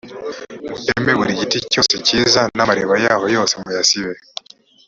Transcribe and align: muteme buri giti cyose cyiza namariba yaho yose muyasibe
muteme 0.69 1.11
buri 1.19 1.39
giti 1.39 1.57
cyose 1.71 1.95
cyiza 2.05 2.41
namariba 2.55 2.95
yaho 3.05 3.25
yose 3.35 3.53
muyasibe 3.61 4.13